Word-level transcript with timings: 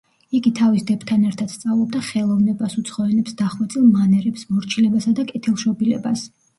იგი 0.37 0.51
თავის 0.59 0.85
დებთან 0.87 1.27
ერთად 1.31 1.53
სწავლობდა 1.57 2.01
ხელოვნებას, 2.09 2.79
უცხო 2.83 3.07
ენებს, 3.13 3.39
დახვეწილ 3.45 3.87
მანერებს, 3.95 4.51
მორჩილებასა 4.57 5.19
და 5.23 5.31
კეთილშობილებას. 5.35 6.31